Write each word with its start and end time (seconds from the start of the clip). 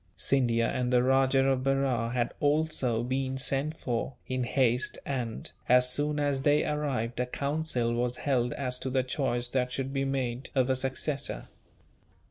Scindia 0.17 0.67
and 0.67 0.91
the 0.91 1.03
Rajah 1.03 1.45
of 1.47 1.63
Berar 1.63 2.09
had 2.13 2.33
also 2.39 3.03
been 3.03 3.37
sent 3.37 3.77
for, 3.77 4.15
in 4.25 4.45
haste 4.45 4.97
and, 5.05 5.51
as 5.69 5.91
soon 5.91 6.19
as 6.19 6.41
they 6.41 6.65
arrived, 6.65 7.19
a 7.19 7.27
council 7.27 7.93
was 7.93 8.15
held 8.25 8.51
as 8.53 8.79
to 8.79 8.89
the 8.89 9.03
choice 9.03 9.47
that 9.49 9.71
should 9.71 9.93
be 9.93 10.03
made 10.03 10.49
of 10.55 10.71
a 10.71 10.75
successor. 10.75 11.49